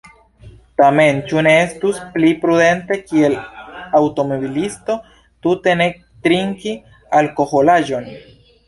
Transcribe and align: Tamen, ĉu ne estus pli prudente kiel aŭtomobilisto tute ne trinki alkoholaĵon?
Tamen, 0.81 1.19
ĉu 1.31 1.43
ne 1.47 1.51
estus 1.65 1.99
pli 2.15 2.31
prudente 2.45 2.97
kiel 3.11 3.37
aŭtomobilisto 4.01 4.97
tute 5.45 5.79
ne 5.85 5.93
trinki 6.27 6.79
alkoholaĵon? 7.23 8.15